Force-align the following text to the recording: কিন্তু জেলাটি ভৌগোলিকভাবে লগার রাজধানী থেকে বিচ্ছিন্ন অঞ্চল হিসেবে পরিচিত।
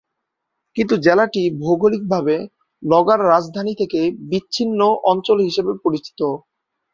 কিন্তু 0.75 0.95
জেলাটি 0.97 1.43
ভৌগোলিকভাবে 1.59 2.35
লগার 2.83 3.19
রাজধানী 3.27 3.73
থেকে 3.81 3.99
বিচ্ছিন্ন 4.29 4.79
অঞ্চল 5.11 5.37
হিসেবে 5.47 5.71
পরিচিত। 5.83 6.19